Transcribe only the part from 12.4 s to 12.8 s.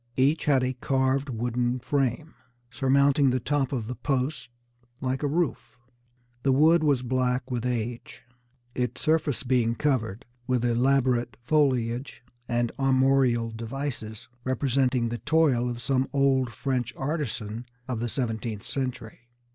and